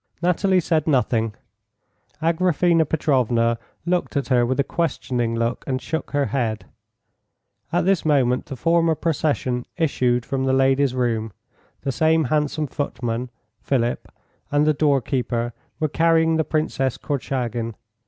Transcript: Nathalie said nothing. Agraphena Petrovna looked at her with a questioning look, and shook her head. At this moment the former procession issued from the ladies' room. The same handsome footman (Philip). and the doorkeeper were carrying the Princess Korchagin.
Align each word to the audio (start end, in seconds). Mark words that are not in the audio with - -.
Nathalie 0.19 0.59
said 0.61 0.87
nothing. 0.87 1.35
Agraphena 2.23 2.85
Petrovna 2.89 3.59
looked 3.85 4.17
at 4.17 4.29
her 4.29 4.47
with 4.47 4.59
a 4.59 4.63
questioning 4.63 5.35
look, 5.35 5.63
and 5.67 5.79
shook 5.79 6.09
her 6.09 6.25
head. 6.25 6.65
At 7.71 7.85
this 7.85 8.03
moment 8.03 8.47
the 8.47 8.55
former 8.55 8.95
procession 8.95 9.63
issued 9.77 10.25
from 10.25 10.45
the 10.45 10.53
ladies' 10.53 10.95
room. 10.95 11.33
The 11.81 11.91
same 11.91 12.23
handsome 12.23 12.65
footman 12.65 13.29
(Philip). 13.61 14.11
and 14.51 14.65
the 14.65 14.73
doorkeeper 14.73 15.53
were 15.79 15.87
carrying 15.87 16.37
the 16.37 16.43
Princess 16.43 16.97
Korchagin. 16.97 17.75